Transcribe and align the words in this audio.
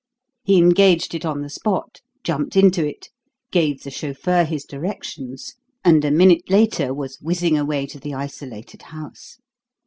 He 0.43 0.57
engaged 0.57 1.13
it 1.13 1.25
on 1.25 1.43
the 1.43 1.49
spot, 1.51 2.01
jumped 2.23 2.55
into 2.57 2.83
it, 2.83 3.09
gave 3.51 3.83
the 3.83 3.91
chauffeur 3.91 4.45
his 4.45 4.65
directions, 4.65 5.53
and 5.85 6.03
a 6.03 6.09
minute 6.09 6.49
later 6.49 6.91
was 6.91 7.19
whizzing 7.21 7.55
away 7.55 7.85
to 7.85 7.99
the 7.99 8.15
isolated 8.15 8.81
house. 8.81 9.37